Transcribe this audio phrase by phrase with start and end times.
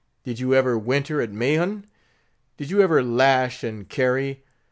[0.23, 1.85] Did you ever winter at Mahon?
[2.57, 4.43] Did you ever '_lash and carry?